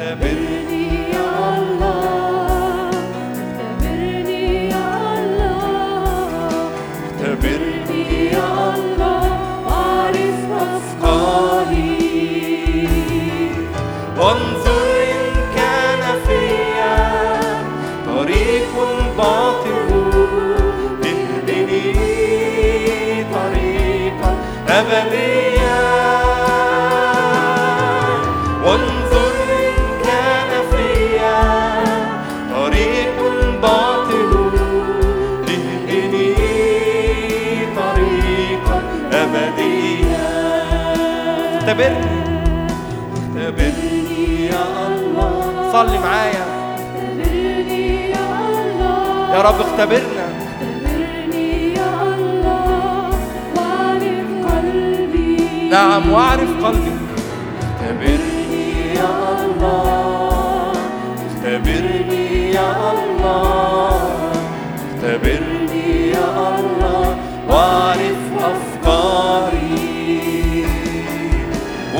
اختبرني 0.00 0.69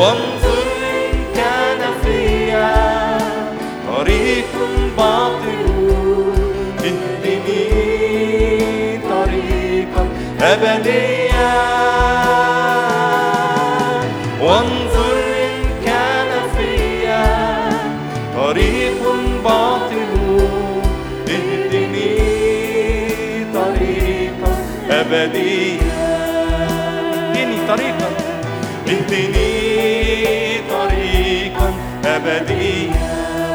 وانظر 0.00 0.62
ان 1.02 1.24
كان 1.36 1.80
فيا 2.04 3.18
طريق 3.96 4.52
باطل 4.96 5.66
اهدني 6.84 7.64
طريقا 9.10 10.04
ابديا. 10.40 11.19
ابديا 32.26 32.92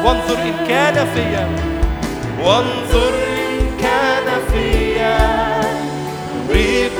وانظر 0.04 0.38
إن 0.38 0.66
كان 0.68 1.06
فيا. 1.14 1.48
وانظر 2.44 3.14
إن 3.38 3.76
كان 3.80 4.40
فيا. 4.52 5.18
طريق 6.48 6.92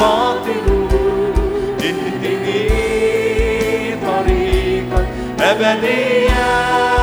باطل. 0.00 0.88
اهدني 1.80 2.68
طريقا 4.06 5.06
أبديا. 5.40 6.93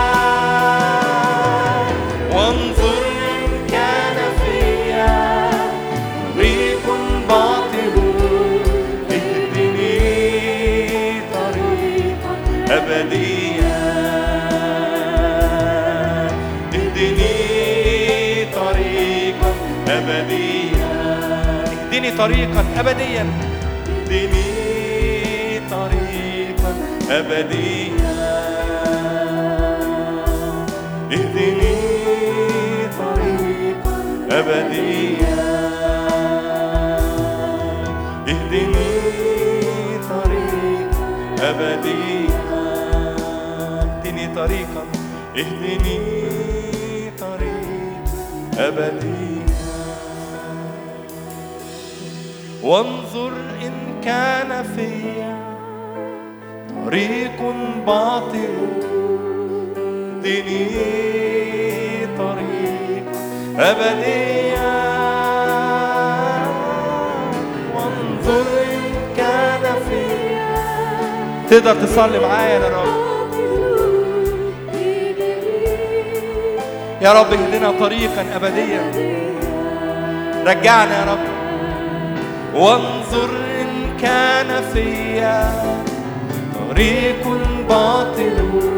ابديا 19.91 20.91
اهدني 21.71 22.11
طريقا 22.11 22.61
ابديا. 22.79 23.25
اهدني 23.89 25.59
طريقا 25.71 26.71
ابديا. 27.09 28.11
اهدني 31.11 31.75
طريقا 33.01 33.95
ابديا. 34.31 35.41
اهدني 38.29 38.89
طريقا 40.09 41.05
ابديا. 41.49 42.39
اهدني 44.05 44.25
طريقا. 44.35 44.83
اهدني 45.37 45.99
طريقا 47.19 48.67
ابديا. 48.67 49.30
وانظر 52.71 53.31
إن 53.61 54.01
كان 54.03 54.63
فيا 54.75 55.35
طريق 56.85 57.53
باطل. 57.87 58.53
ديني 60.23 60.67
طريق 62.17 63.05
أبديا. 63.59 64.71
وانظر 67.75 68.45
إن 68.63 69.15
كان 69.17 69.63
فيا. 69.89 70.55
تقدر 71.49 71.75
تصلي 71.75 72.19
معايا 72.19 72.59
يا 72.59 72.67
رب. 72.67 73.01
يا 77.01 77.13
رب 77.13 77.33
اهدنا 77.33 77.71
طريقا 77.79 78.25
أبديا. 78.35 78.91
رجعنا 80.45 80.99
يا 80.99 81.11
رب. 81.11 81.40
وانظر 82.55 83.29
إن 83.61 83.97
كان 84.01 84.63
فيا. 84.73 85.51
طريق 86.69 87.27
باطل. 87.69 88.70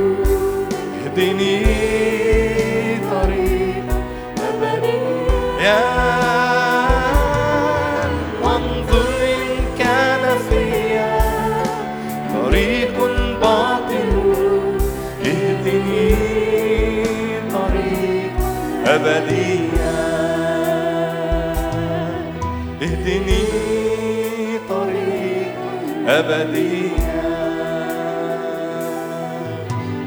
أبديا 26.08 27.24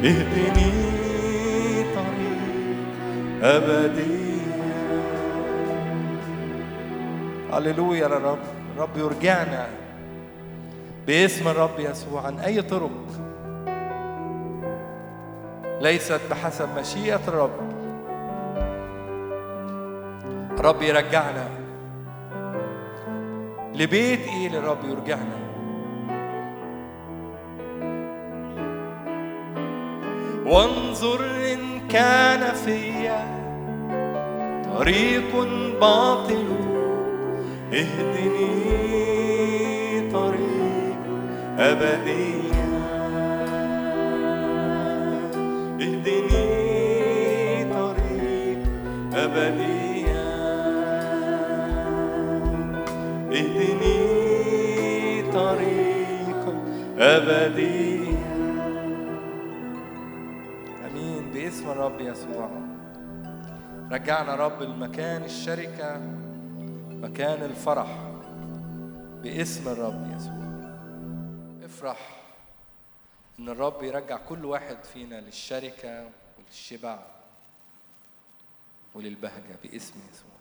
اهدني 0.05 0.73
طريق 1.95 2.39
أبديا 3.43 4.17
هللويا 7.53 8.01
يا 8.01 8.07
رب. 8.07 8.39
رب 8.79 8.97
يرجعنا 8.97 9.67
باسم 11.07 11.49
الرب 11.49 11.79
يسوع 11.79 12.27
عن 12.27 12.39
أي 12.39 12.63
طرق. 12.63 12.91
ليست 15.81 16.21
بحسب 16.31 16.69
مشيئة 16.79 17.21
الرب. 17.29 17.51
رب 20.59 20.83
يرجعنا. 20.83 21.49
لبيت 23.75 24.21
إيه 24.21 24.49
للرب 24.49 24.85
يرجعنا؟ 24.85 25.46
وانظر 30.47 31.21
إن 31.53 31.89
كان 31.89 32.55
فيا 32.55 33.25
طريق 34.77 35.33
باطل. 35.81 36.47
اهدني 37.73 38.51
طريق 40.13 40.97
ابديا 41.59 42.46
يسوع 62.31 62.51
رجعنا 63.93 64.35
رب 64.35 64.63
المكان 64.63 65.25
الشركة 65.25 66.01
مكان 66.91 67.43
الفرح. 67.43 67.89
باسم 69.23 69.69
الرب 69.69 70.17
يسوع. 70.17 70.47
افرح 71.65 71.99
إن 73.39 73.49
الرب 73.49 73.83
يرجع 73.83 74.17
كل 74.17 74.45
واحد 74.45 74.85
فينا 74.85 75.21
للشركة 75.21 76.09
وللشبع 76.39 76.99
وللبهجة 78.95 79.57
باسم 79.63 79.95
يسوع. 80.13 80.37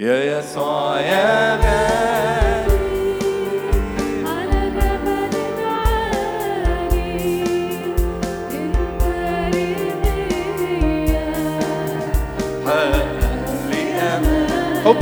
يا 0.00 0.38
يسوع 0.38 1.00
يا 1.00 1.56
غالي 1.56 2.15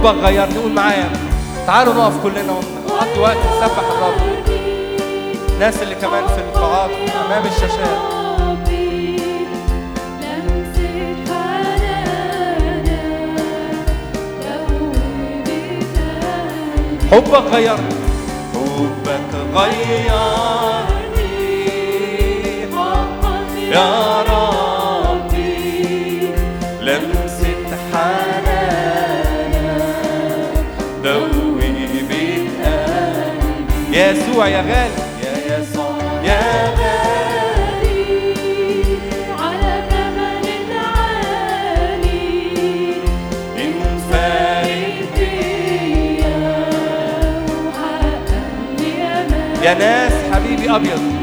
حبك 0.05 0.25
غيرني 0.25 0.59
قول 0.59 0.73
معايا. 0.73 1.13
تعالوا 1.67 1.95
نقف 1.95 2.23
كلنا 2.23 2.53
ونقضي 2.53 3.19
وقت 3.21 3.37
نسبح 3.37 3.79
الرب. 3.79 4.49
الناس 5.49 5.83
اللي 5.83 5.95
كمان 5.95 6.27
في 6.27 6.41
القاعات 6.41 6.91
أمام 7.27 7.47
الشاشات. 7.47 7.99
حبك 17.11 17.53
غيرني 17.53 17.95
حبك 18.55 19.35
غيرني. 19.55 21.05
حقا 22.75 23.37
يا 23.59 24.04
يسوع 34.35 34.49
يا 34.49 34.61
غالي. 34.61 34.93
يا 35.23 35.59
يسوع 35.59 35.99
يا 36.25 36.41
غالي 36.79 38.05
على 39.39 39.75
عالي 40.73 41.35
يا 49.63 49.75
ناس 49.75 50.13
حبيبي 50.33 50.77
أبيض. 50.77 51.14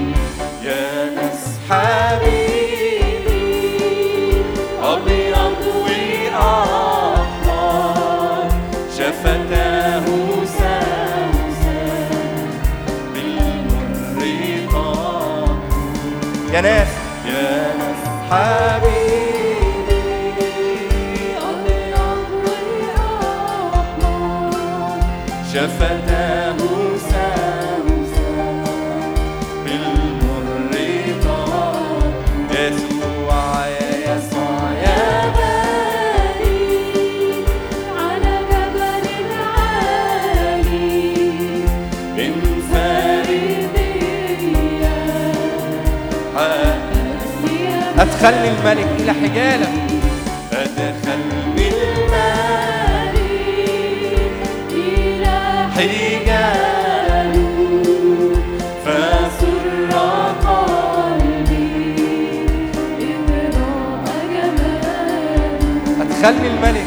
يا 16.66 17.01
أدخلني 48.22 48.50
الملك 48.50 48.88
إلى 49.00 49.14
أدخلني 50.54 51.68
الملك 51.68 53.18
إلى 54.72 55.38
حجاله. 55.76 57.58
فسر 58.86 59.92
قلبي 60.46 61.70
جماله. 63.00 63.72
أدخلني 66.02 66.48
الملك 66.48 66.81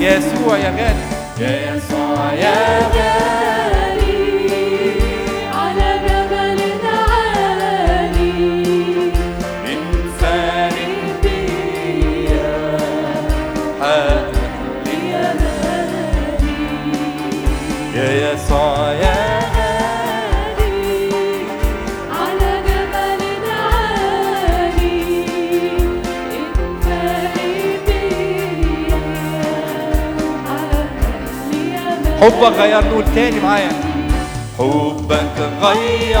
يسوع 0.00 0.58
يا 0.58 0.70
غالي. 0.70 1.04
يا 1.40 1.74
يسوع 1.76 2.32
يا 2.32 2.78
غالي 2.96 4.20
على 5.54 5.90
جبل 6.06 6.60
عالي 6.84 8.32
انفرد 9.72 11.20
بيا 11.22 12.78
حقق 13.80 14.32
لي 14.86 14.98
يا 17.96 18.08
يسوع 18.32 18.92
يا 18.92 19.19
حبك 32.20 32.52
غير 32.58 32.84
نقول 32.84 33.04
تاني 33.14 33.40
معايا. 33.40 33.72
حبك 34.58 35.36
غير. 35.62 36.18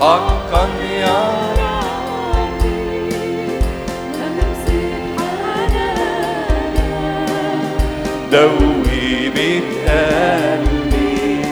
حقا 0.00 0.68
يا 1.00 1.48
دوي 8.32 9.30
بيت 9.34 9.88
قلبي. 9.88 11.44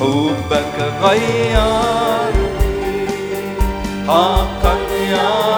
حبك 0.00 0.76
غير. 1.02 2.34
حقا 4.08 4.76
يا 5.10 5.49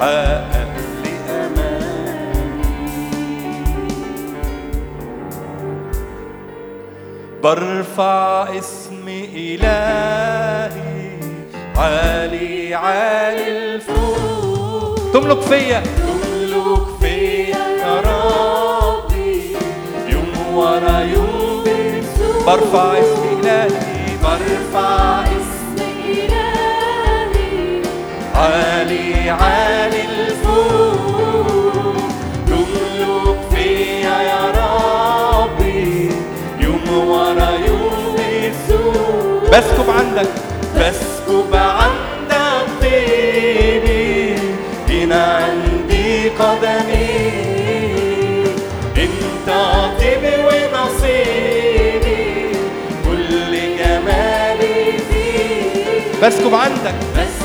اماني 0.00 0.78
برفع 7.42 8.48
اسم 8.58 9.08
إلهي 9.34 10.70
عالي 11.76 12.74
عالي 12.74 13.48
الفوق 13.48 15.12
تملك 15.14 15.40
فيا 15.40 15.82
تملك 15.82 16.86
فيا 17.00 17.56
يا 17.80 18.00
ربي 18.00 19.56
يوم 20.08 20.54
ورا 20.56 21.00
يوم 21.00 21.64
برفع 22.46 22.98
اسم 22.98 23.38
إلهي 23.40 23.68
برفع 24.22 25.22
اسم 25.22 25.58
عالي 28.34 29.30
عالي 29.30 29.87
بسكب 39.52 39.90
عندك. 39.90 40.28
بسكب 40.76 41.54
عندك 41.54 42.66
طيبي 42.80 44.34
إن 44.90 45.12
عندي 45.12 46.28
قدمي. 46.28 47.08
انت 48.96 49.48
طيبي 50.00 50.36
ونصيبي. 50.44 52.22
كل 53.04 53.52
جمالي 53.78 54.92
فيك 55.10 56.22
بسكب 56.22 56.54
عندك. 56.54 56.94
بس 57.16 57.37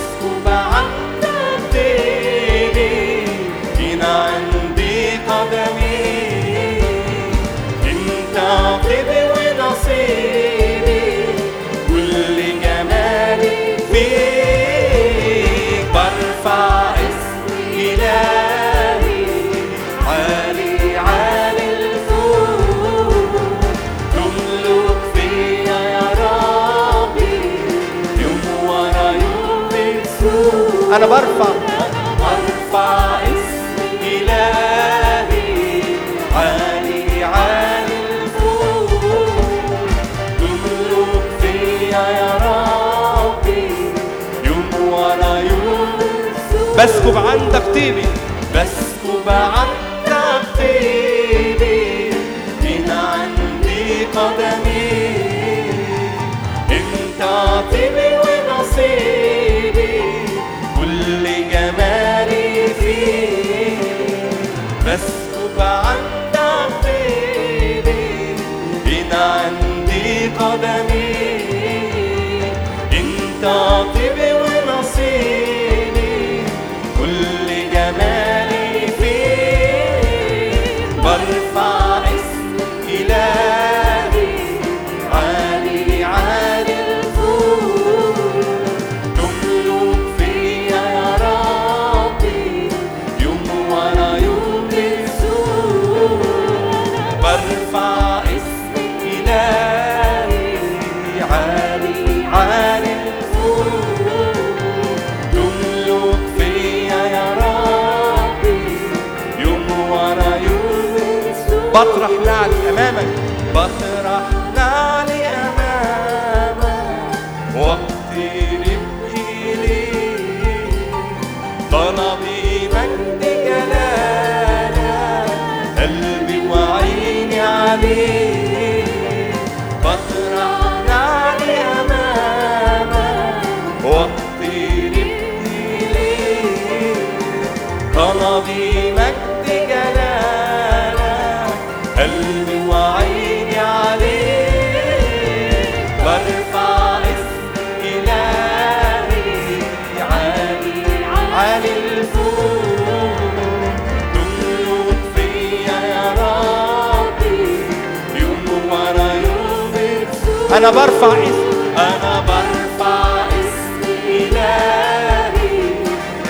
أنا 160.64 160.72
برفع 160.72 161.08
إسمي. 161.08 161.76
أنا 161.78 162.24
برفع 162.28 163.26
اسم 163.28 163.82
إلهي. 164.08 165.60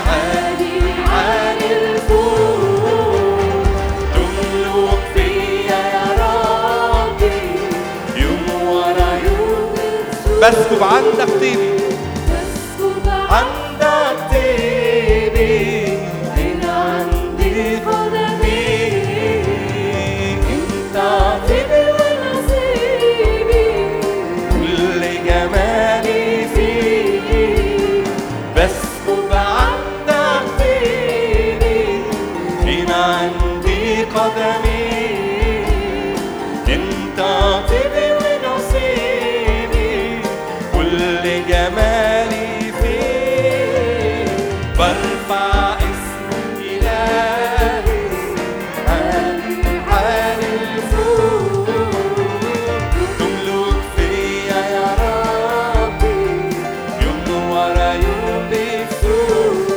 عالي 0.08 0.80
عن 1.08 1.58
الفوق 1.72 2.63
تملك 4.16 5.02
فيا 5.13 5.82
يا 5.94 6.08
ربي 6.24 7.42
يوم 8.22 8.68
ورا 8.68 9.12
يوم. 9.25 9.74
بسكب 10.42 10.84
عندك 10.84 11.30
طيبي 11.40 11.83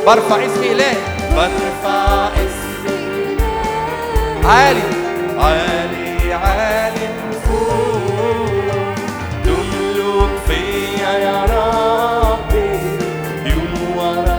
برفع 0.06 0.46
اسمي 0.46 0.72
إلهي 0.72 0.96
برفع 1.36 2.28
اسمي 2.28 3.36
عالي. 4.44 4.82
عالي 5.38 6.32
عالي. 6.32 7.06
تملك 9.44 10.30
فيا 10.46 11.12
يا 11.18 11.38
ربي. 11.44 12.70
يوم 13.50 13.96
ورا 13.96 14.38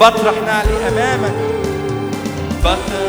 بطرح 0.00 0.34
نعلي 0.46 0.88
أمامك. 0.88 1.34
بطرح 2.64 3.07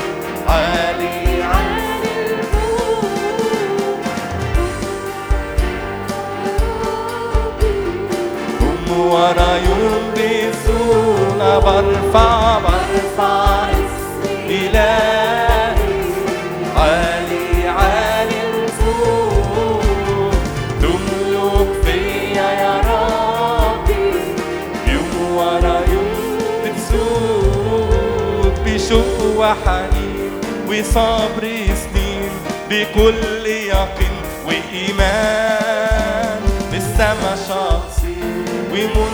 عالي 0.48 1.44
عن 1.44 1.70
هم 8.62 8.86
ورا 9.00 9.54
ينبثون 9.68 11.40
برفع 11.40 12.60
برفع 12.60 13.70
اسم 13.70 14.22
إلهي. 14.50 15.15
وحنين 29.46 30.32
وصبر 30.70 31.44
سنين 31.84 32.32
بكل 32.70 33.46
يقين 33.46 34.16
وإيمان. 34.48 36.42
بالسما 36.72 37.36
شخصي 37.50 38.22
ومن 38.72 39.14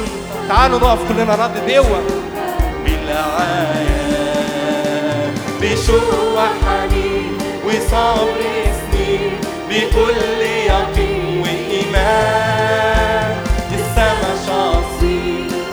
تعالوا 0.50 0.80
نقف 0.80 1.00
كلنا 1.10 1.36
ردد 1.36 1.66
بقوة 1.68 2.02
بالعيان 2.86 4.12
بشوق 5.62 6.10
وحنين 6.36 7.34
وصبر 7.66 8.40
سنين 8.82 9.34
بكل 9.70 10.42
يقين 10.68 11.24
وإيمان. 11.42 13.36
السما 13.74 14.32
شخصي 14.48 15.22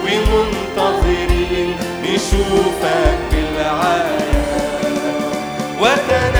ومنتظرين 0.04 1.70
نشوفك 2.02 3.18
بالعيان 3.30 4.27
وتناهى 5.80 6.37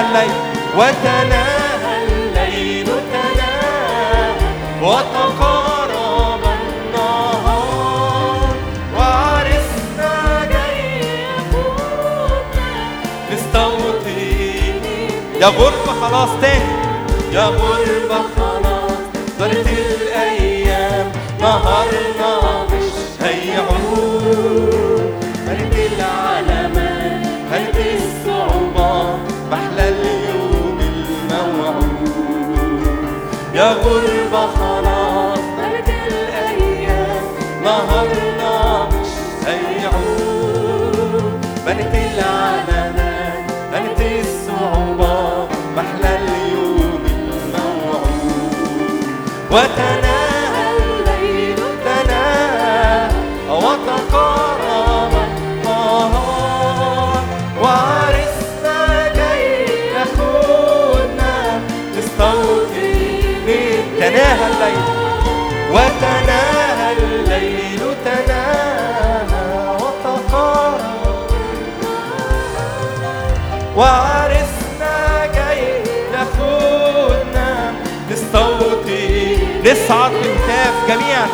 الليل 0.00 0.30
وتناهى 0.76 1.94
الليل 2.08 2.86
تناهى 2.86 4.32
وتقارب 4.82 6.40
النهار 6.60 8.48
وعرسنا 8.96 10.44
جاي 10.52 11.02
مستوطن 13.32 14.80
يا 15.40 15.48
خلاص 16.00 16.30
تاني 16.40 16.72
يا 17.32 17.46
What? 49.50 49.87
نصعد 79.70 80.10
بهتاف 80.12 80.74
جميعا 80.88 81.26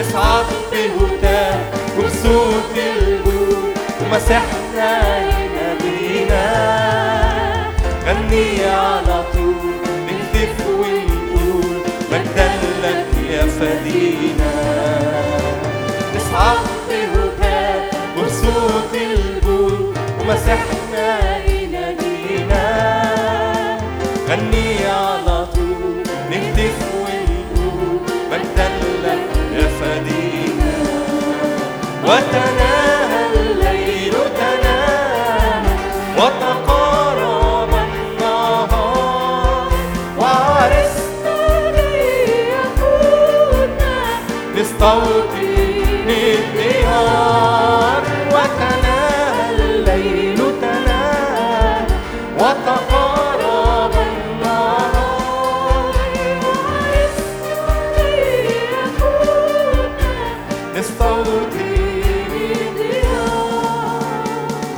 نصعد 0.00 0.44
بهتاف 0.72 1.60
وبصوت 1.98 2.76
الجود 2.76 3.74
ومسحنا 4.02 5.18
ينادينا 5.18 6.44
غني 8.06 8.64
على 8.64 9.24
طول 9.32 9.54
نهتف 10.06 10.66
ونقول 10.68 11.74
مجدا 12.12 12.50
لك 12.82 13.06
يا 13.30 13.42
فدينا 13.46 14.54
نصعد 16.16 16.58
بهتاف 16.88 17.90
وبصوت 18.18 18.92
الجود 18.94 19.98
ومسحنا 20.20 20.79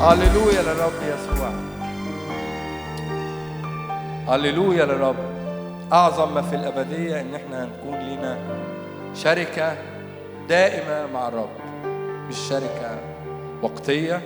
هللويا 0.03 0.63
للرب 0.63 0.93
يسوع 1.03 1.51
هللويا 4.29 4.85
للرب 4.85 5.17
أعظم 5.93 6.35
ما 6.35 6.43
في 6.43 6.57
الأبدية 6.57 7.21
إن 7.21 7.35
إحنا 7.35 7.65
هنكون 7.65 7.99
لنا 8.01 8.39
شركة 9.15 9.77
دائمة 10.49 11.13
مع 11.15 11.29
الرب 11.29 11.49
مش 12.29 12.37
شركة 12.37 12.99
وقتية 13.63 14.23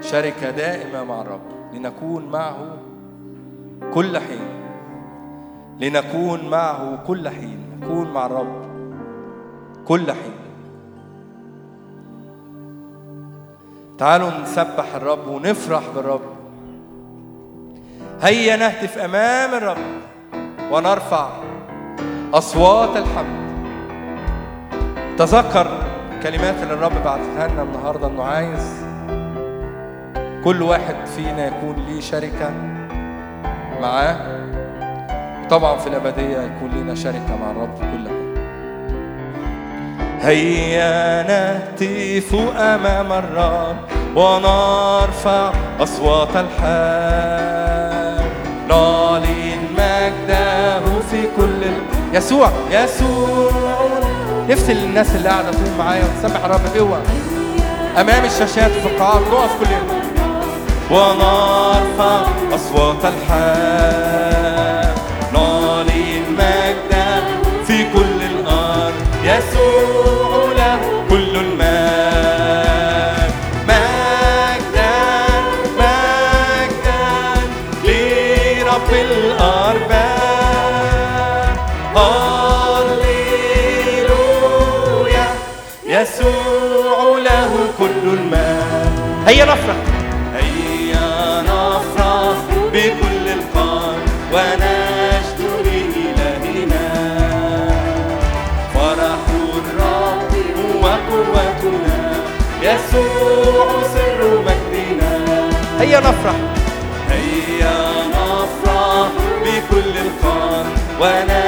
شركة 0.00 0.50
دائمة 0.50 1.04
مع 1.04 1.20
الرب 1.20 1.40
لنكون 1.74 2.24
معه 2.24 2.76
كل 3.94 4.18
حين 4.18 4.48
لنكون 5.80 6.48
معه 6.50 7.04
كل 7.06 7.28
حين 7.28 7.58
نكون 7.80 8.10
مع 8.12 8.26
الرب 8.26 8.62
كل 9.88 10.12
حين 10.12 10.37
تعالوا 13.98 14.30
نسبح 14.42 14.94
الرب 14.94 15.26
ونفرح 15.26 15.82
بالرب. 15.94 16.20
هيا 18.22 18.56
نهتف 18.56 18.98
أمام 18.98 19.54
الرب 19.54 19.76
ونرفع 20.72 21.28
أصوات 22.34 22.96
الحمد. 22.96 23.48
تذكر 25.18 25.68
كلمات 26.22 26.62
اللي 26.62 26.74
الرب 26.74 27.04
بعتها 27.04 27.48
لنا 27.48 27.62
النهارده 27.62 28.06
إنه 28.06 28.24
عايز 28.24 28.84
كل 30.44 30.62
واحد 30.62 31.06
فينا 31.16 31.46
يكون 31.46 31.76
ليه 31.88 32.00
شركة 32.00 32.50
معاه. 33.80 34.38
طبعا 35.50 35.78
في 35.78 35.86
الأبدية 35.86 36.38
يكون 36.38 36.70
لنا 36.70 36.94
شركة 36.94 37.36
مع 37.40 37.50
الرب 37.50 37.78
كل 37.78 38.17
هيا 40.22 41.22
نهتف 41.22 42.34
أمام 42.58 43.12
الرب 43.12 43.76
ونرفع 44.16 45.52
أصوات 45.80 46.28
الحال. 46.36 48.18
نعلن 48.68 49.58
مجده 49.72 50.80
في 51.10 51.22
كل 51.36 51.62
ال... 51.62 51.82
يسوع 52.12 52.50
يسوع. 52.70 53.50
نفس 54.48 54.70
الناس 54.70 55.14
اللي 55.16 55.28
قاعدة 55.28 55.50
تقول 55.50 55.70
معايا 55.78 56.04
ونسبح 56.04 56.44
الرب. 56.44 56.60
بقوة 56.74 57.02
أمام 58.00 58.24
الشاشات 58.24 58.70
في 58.70 58.86
القاعات 58.86 59.22
نقف 59.32 59.50
كلنا 59.60 59.98
ونرفع 60.90 62.20
أصوات 62.54 63.04
الحال. 63.04 64.77
هيا 105.98 106.10
نفرح 106.10 106.34
هيا 107.10 108.06
نفرح 108.08 109.08
بكل 109.42 109.98
القلب 109.98 110.66
ونشد 111.00 111.47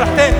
المجد 0.00 0.35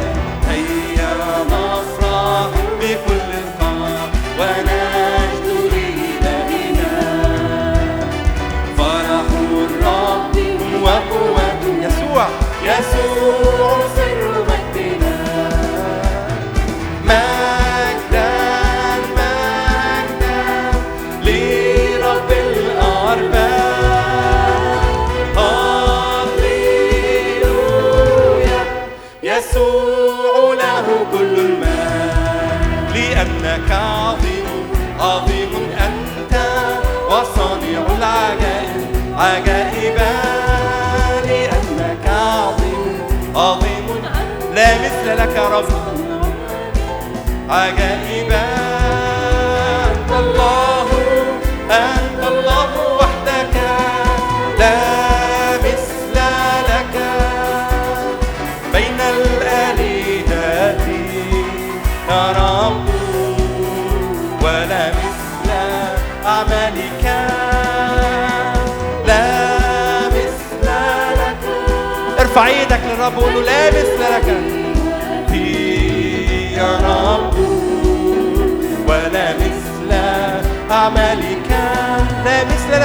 ارفع 72.37 72.47
إيدك 72.47 72.81
للرب 72.85 73.19
وقول 73.19 73.35
له 73.35 73.41
لا 73.41 73.69
مثل 73.69 74.01
لك. 74.01 74.56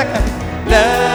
لك. 0.01 0.21
لا 0.67 1.10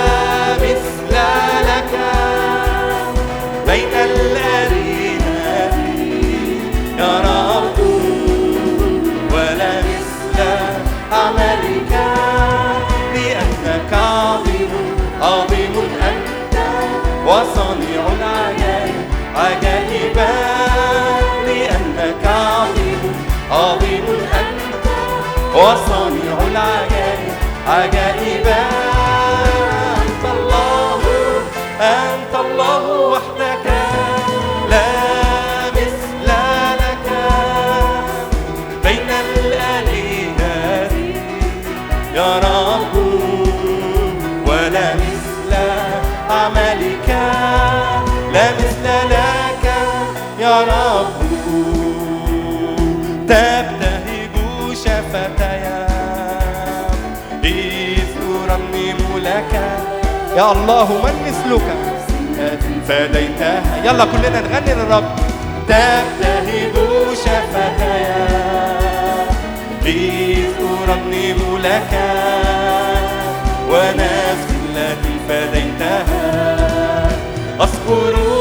يا 60.37 60.53
الله 60.53 60.88
من 61.05 61.14
مثلك؟ 61.27 61.66
فديتها. 62.88 63.85
يلا 63.85 64.05
كلنا 64.05 64.40
نغني 64.40 64.75
للرب. 64.75 65.05
تبتهج 65.68 66.75
شفتايا 67.25 68.27
إذ 69.87 70.53
أرنم 70.61 71.59
لك. 71.64 71.92
ونفسي 73.70 74.57
التي 74.68 75.14
فديتها. 75.29 76.27
أذكر 77.61 78.36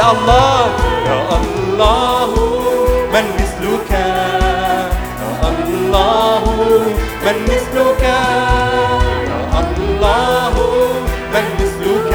الله 0.00 0.66
يا 1.06 1.20
الله 1.40 2.30
من 3.12 3.26
مثلك؟ 3.38 3.90
يا 5.20 5.32
الله 5.52 6.44
من 7.24 7.36
مثلك؟ 7.44 8.02
يا 9.30 9.40
الله 9.60 10.54
من 11.34 11.46
مثلك؟ 11.60 12.12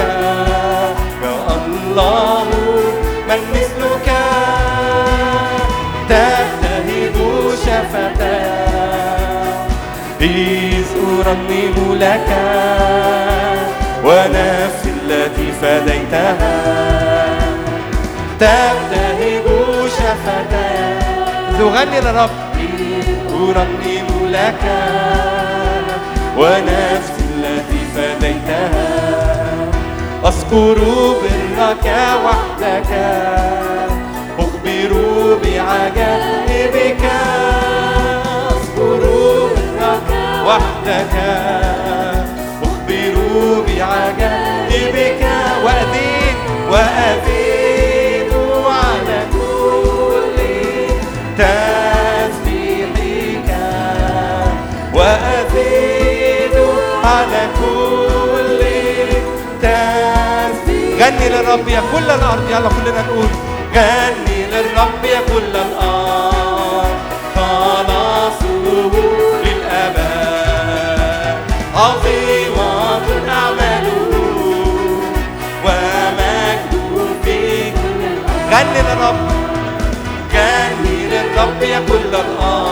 يا 1.23 1.35
الله 1.57 2.47
من 3.29 3.41
مثلك؟ 3.53 4.07
تبتهج 6.09 7.17
شفتاي 7.65 8.45
إذ 10.21 10.89
أرنم 11.05 11.77
لك 11.99 12.29
ونفسي 14.03 14.89
التي 14.89 15.47
فديتها. 15.61 17.04
تبتهج 18.39 19.47
شفتاي 19.87 20.95
تغني 21.59 21.99
للرب 22.01 22.29
أرنم 23.29 24.09
لك. 24.29 24.63
ونفسي 26.37 27.23
التي 27.35 27.81
فديتها. 27.95 28.87
أذكر 30.25 30.79
برك 31.21 31.87
وحدك. 32.25 32.91
أخبر 34.39 34.91
بعجائبك. 35.43 37.03
أذكر 38.51 39.01
برك 39.55 40.09
وحدك. 40.47 41.15
أخبر 42.63 43.15
بعجائبك. 43.67 45.23
وأزيد 45.65 46.37
وأزيد 46.71 47.34
غني 60.99 61.29
للرب 61.29 61.67
يا 61.67 61.83
كل 61.93 62.03
الأرض 62.03 62.49
يلا 62.49 62.69
كلنا 62.69 63.01
نقول 63.01 63.27
غني 63.75 64.45
للرب 64.51 65.05
يا 65.05 65.19
كل 65.19 65.55
الأرض. 65.55 66.95
خلاصه 67.35 68.63
للأبد. 69.45 69.99
عظيمة 71.75 73.07
أعماله 73.29 74.11
ومجده 75.65 76.95
في 77.23 77.37
كل 77.71 78.01
الأرض. 78.13 78.53
غني 78.53 78.81
للرب 78.81 79.21
غني 80.33 80.97
للرب 81.11 81.59
يا 81.63 81.79
كل 81.89 81.95
الأرض. 82.09 82.64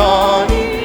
غفراني 0.00 0.80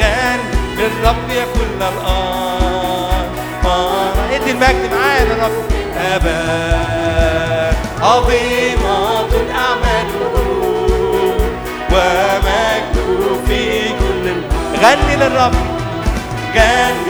غن 0.00 0.40
للرب 0.78 1.30
يا 1.30 1.44
كل 1.54 1.82
الأرض 1.82 3.34
إدي 4.34 4.50
المجد 4.50 4.90
معايا 4.94 5.24
للرب 5.24 5.52
أبد 5.96 7.74
عظيمة 8.02 9.28
أعماله 9.54 10.34
ومجده 11.92 13.44
في 13.48 13.62
كل 13.88 14.24
غني 14.82 15.16
للرب 15.16 15.54
غني 16.56 17.03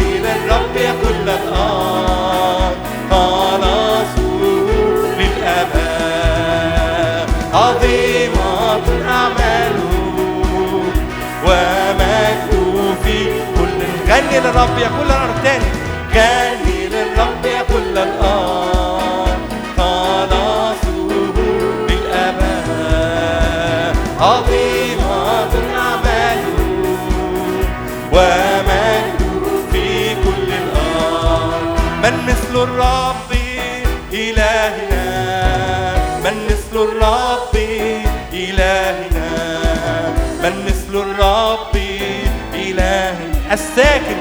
الساكن 43.75 44.17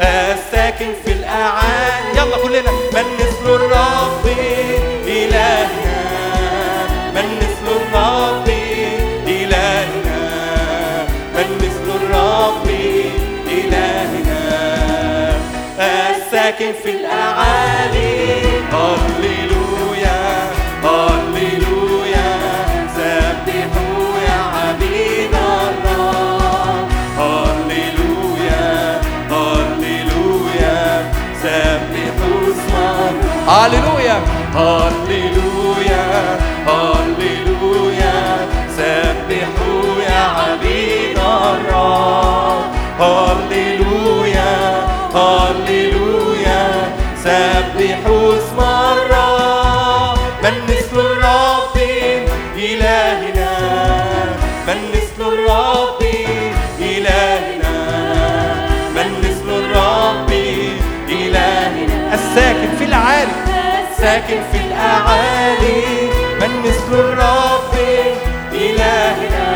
الساكن 0.00 0.92
في 1.04 1.12
الأعالي. 1.12 2.18
يلا 2.18 2.36
كلنا 2.42 2.70
من 2.70 3.04
مثل 3.20 3.44
الرب 3.46 4.26
إلهنا. 5.06 5.98
من 7.14 7.26
مثل 7.36 7.66
الرب 7.76 8.48
إلهنا. 9.26 10.20
من 11.34 11.48
مثل 11.62 11.86
الرب 12.00 12.68
إلهنا. 13.48 14.42
الساكن 15.80 16.72
في 16.82 16.90
الأعالي. 16.90 18.08
هللويا 18.72 19.57
هللويا 33.68 34.20
هللويا 34.54 36.38
هللويا 36.66 38.48
سبحوا 38.76 40.02
يا 40.08 40.20
عبيد 40.38 41.18
الرب 41.18 42.64
هللويا 43.00 44.56
هللويا 45.14 46.92
سبحوا 47.24 48.36
اسم 48.38 48.60
الرب 48.60 50.18
من 50.42 50.54
مثل 50.68 51.00
الرب 51.00 51.76
إلهنا 52.56 53.50
من 54.68 54.78
مثل 54.94 55.28
الرب 55.32 56.02
إلهنا 56.80 57.76
من 58.94 59.08
مثل 59.18 59.48
الرب 59.50 60.30
إلهنا 61.08 62.14
الساكن 62.14 62.67
ساكن 64.18 64.40
في 64.52 64.58
الأعالي 64.66 65.84
من 66.40 66.62
مثل 66.64 66.92
الرب؟ 66.92 67.74
إلهنا. 68.52 69.48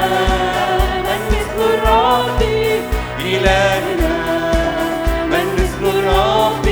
من 1.07 1.20
مثل 1.31 1.59
الرب؟ 1.75 2.42
إلهنا. 3.20 4.14
من 5.31 5.46
مثل 5.59 5.98
الرب؟ 5.98 6.66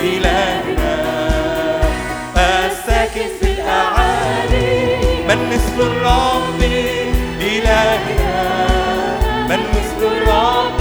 إلهنا. 0.00 0.94
الساكن 2.38 3.28
في 3.40 3.46
الأعالي. 3.50 4.96
من 5.28 5.40
مثل 5.52 5.86
الرب؟ 5.86 6.60
إلهنا. 7.40 8.44
من 9.48 9.60
مثل 9.74 10.00
الرب؟ 10.16 10.80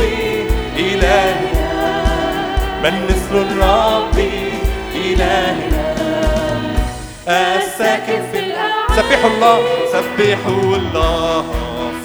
إلهنا. 0.78 1.74
من 2.84 3.06
مثل 3.10 3.36
الرب؟ 3.36 4.18
إلهنا. 4.96 5.65
سبحوا 9.16 9.32
الله 9.36 9.60
سبحوا 9.96 10.76
الله 10.76 11.46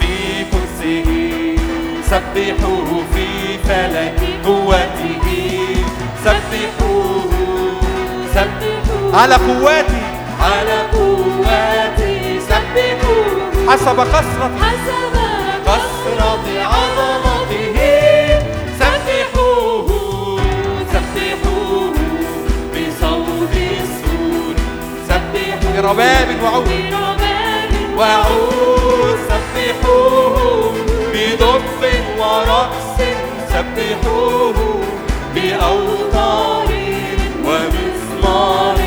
في 0.01 0.15
كرسيه. 0.51 1.57
سبحوه 2.11 2.89
في 3.15 3.27
فلك 3.69 4.21
قوته. 4.47 5.27
سبحوه 6.25 7.33
سبحوه 8.35 9.21
على 9.21 9.35
قواتي. 9.35 10.03
على 10.43 10.79
قوته 10.95 12.39
سبحوه 12.51 13.41
حسب 13.69 13.99
كثرة 14.15 14.51
حسب 14.63 15.15
كثرة 15.67 16.47
عظمته 16.73 17.00
برباب 25.93 26.29
وعود. 26.43 26.69
وعود 27.99 29.19
سبحوه 29.29 30.73
بدف 31.13 31.81
ورقص 32.19 32.99
سبحوه 33.49 34.55
بأوتار 35.35 36.71
ومزمار 37.45 38.79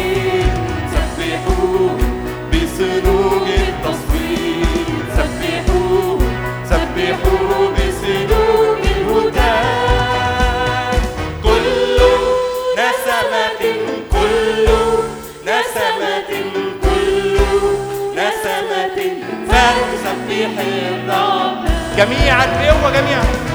Caminhar, 21.95 22.47
meu 22.59 22.73
caminhar. 22.91 23.52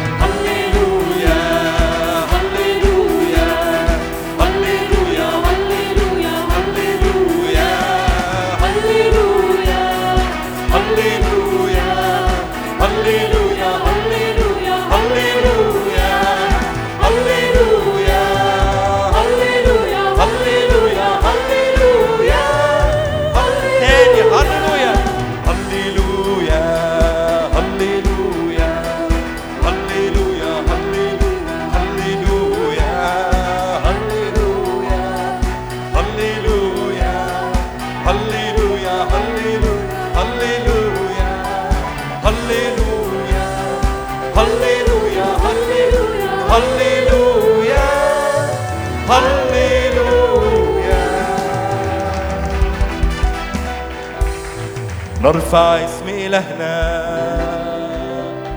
نرفع 55.28 55.84
اسم 55.84 56.08
إلهنا 56.08 56.76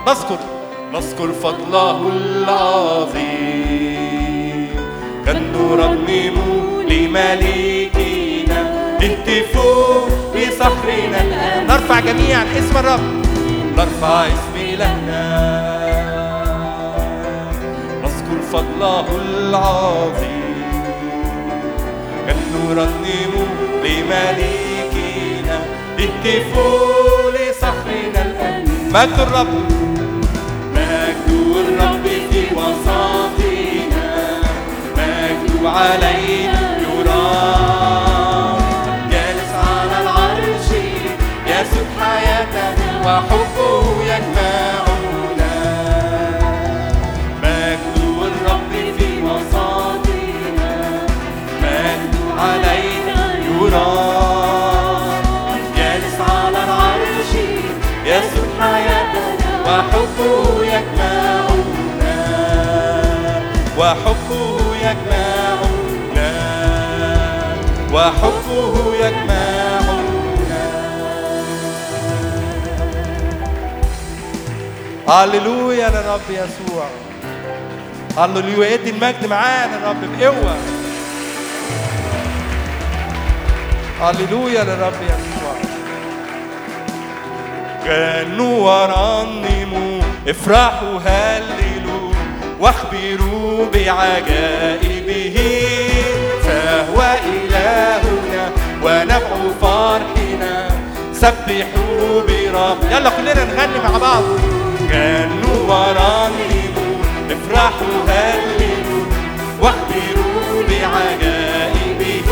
نذكر 0.07 0.38
نذكر 0.93 1.31
فضله 1.31 1.99
العظيم. 2.13 3.41
كن 5.25 5.39
نرنم 5.53 6.38
اهتفوا 9.03 10.10
بصخرنا 10.36 11.21
الآن 11.21 11.67
نرفع 11.67 11.99
جميعا 11.99 12.43
اسم 12.60 12.77
الرب. 12.77 13.25
نرفع 13.77 14.27
اسم 14.27 14.55
إلهنا 14.55 15.23
نذكر 18.03 18.41
فضله 18.51 19.07
العظيم. 19.21 20.84
كن 22.27 22.39
نرنم 22.53 23.34
لمليكنا. 23.84 24.61
اهتفوا 26.01 27.31
لصخرنا 27.31 28.21
الآن 28.25 28.65
مجد 28.93 29.19
الرب. 29.19 29.53
مجد 30.75 31.29
الرب 31.55 32.05
في 32.31 32.41
وسطنا 32.55 34.09
مجد 34.97 35.65
علينا 35.65 36.77
يرام. 36.85 38.61
جالس 39.11 39.51
على 39.67 39.97
العرش 40.01 40.67
يسوق 41.47 41.89
حياتنا 41.99 42.89
وحبه 43.05 43.85
يجمعنا 44.03 45.55
مجد 47.43 47.97
الرب 48.21 48.71
في 48.97 49.09
وسطنا 49.23 50.71
مجد 51.61 52.15
علينا 52.37 53.19
يرام. 53.45 54.00
وحبه 63.81 64.57
يجمعنا 64.75 66.31
وحبه 67.93 68.95
يجمعنا 68.95 70.01
هللويا 75.09 75.89
للرب 75.89 76.27
يسوع. 76.29 76.85
هللويا. 78.17 78.73
ادي 78.73 78.89
المجد 78.89 79.25
معانا 79.25 79.77
الرب 79.77 80.01
بقوة. 80.19 80.55
هللويا 84.01 84.63
للرب 84.63 84.93
يسوع. 85.03 85.55
غنوا 87.86 88.57
ورنموا 88.59 90.01
افرحوا 90.27 90.99
هللوا 91.05 91.70
واخبروا 92.62 93.66
بعجائبه 93.74 95.38
فهو 96.43 97.16
إلهنا 97.26 98.49
ونبع 98.84 99.39
فرحنا. 99.62 100.70
سبحوا 101.14 102.22
برب 102.28 102.78
يلا 102.91 103.09
كلنا 103.09 103.43
نغني 103.43 103.80
مع 103.84 103.97
بعض. 103.97 104.24
غنوا 104.91 105.59
ورنموا 105.68 106.95
افرحوا 107.32 107.97
هللوا. 108.07 109.05
واخبروا 109.62 110.64
بعجائبه 110.70 112.30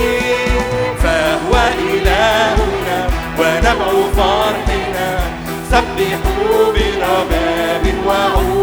فهو 1.04 1.54
إلهنا 1.94 3.08
ونبع 3.40 3.88
فرحنا. 4.18 5.20
سبحوا 5.72 6.74
برباب 6.74 7.86
وعود 8.08 8.59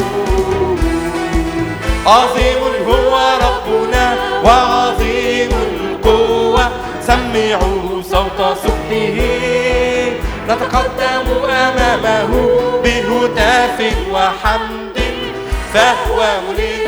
عظيم 2.07 2.63
هو 2.89 3.15
ربنا 3.47 4.17
وعظيم 4.45 5.51
القوة. 5.51 6.71
سمعوا 7.07 8.03
صوت 8.03 8.41
سبحه 8.63 9.21
نتقدم 10.49 11.27
أمامه 11.51 12.31
بهتاف 12.85 13.79
وحمد. 14.13 14.99
فهو 15.75 16.19
ملذ 16.49 16.86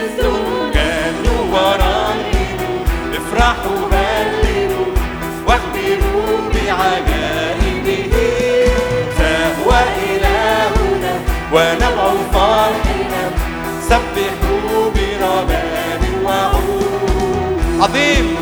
عظيم. 17.88 18.36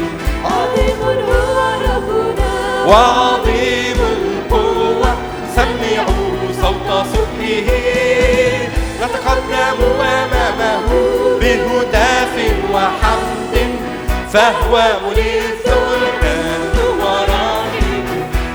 عظيم 0.45 1.01
هو 1.03 1.59
ربنا. 1.87 2.85
وعظيم 2.87 3.97
القوة. 4.17 5.17
سمعوا 5.57 6.53
صوت 6.63 7.07
صبحه 7.13 7.71
نتقدم 9.03 9.79
أمامه 10.01 10.89
بهتاف 11.41 12.35
وحمد 12.75 13.55
فهو 14.33 14.83
مليث 15.07 15.67
الآن 15.67 16.75
ورحيم 17.01 18.07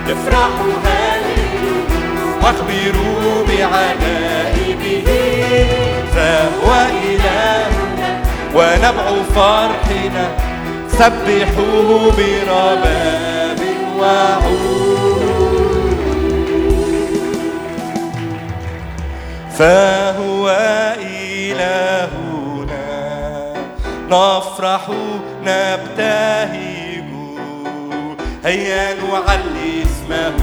افرحوا 0.08 0.74
هللوا 0.86 1.84
واخبروا 2.44 3.46
بعجائبه 3.48 5.08
فهو 6.16 6.88
إلهنا 7.04 8.22
ونبع 8.56 9.06
فرحنا. 9.36 10.51
سبحوه 11.02 12.14
برباب 12.18 13.60
وعود. 14.00 15.22
فهو 19.58 20.46
إلهنا 21.02 22.90
نفرح 24.10 24.90
نبتهج. 25.46 27.10
هيا 28.46 28.94
نعلي 28.94 29.84
اسمه 29.84 30.40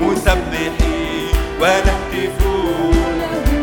مسبحين 0.00 1.34
ونهتف. 1.60 2.38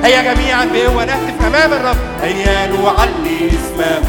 هيا 0.04 0.34
جميعا 0.34 0.66
به 0.66 0.88
ونهتف 0.98 1.46
أمام 1.48 1.74
الرب. 1.74 1.98
هيا 2.22 2.68
نعلي 2.68 3.40
اسمه 3.48 4.02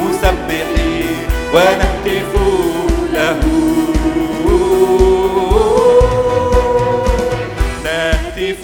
مسبحين 0.00 0.93
ونهتف 1.54 2.32
له. 3.14 3.40
نهتف 7.84 8.62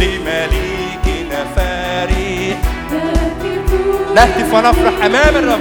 لمليكنا 0.00 1.40
فريح 1.56 2.58
نهتف 4.14 4.54
ونفرح 4.54 5.04
أمام 5.04 5.36
الرب. 5.36 5.60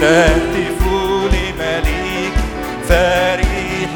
نهتف 0.00 0.80
لمليك 1.32 2.36
فريح 2.88 3.90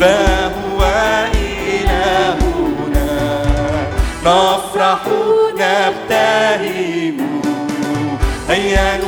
فهو 0.00 0.35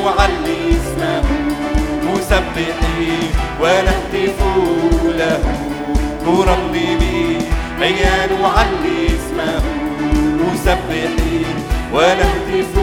نعلي 0.08 0.70
اسمه 0.70 1.22
مسبحين 2.04 3.30
ونهتف 3.60 4.38
له 5.04 5.38
هيا 7.80 8.26
نعلي 8.26 9.06
اسمه 9.06 9.62
ونهتف 11.92 12.77